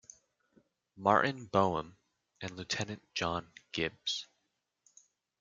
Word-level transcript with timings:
Martin 0.97 1.45
Boehm 1.45 1.95
and 2.41 2.57
Lieutenant 2.57 3.03
John 3.13 3.51
Gibbs. 3.71 4.25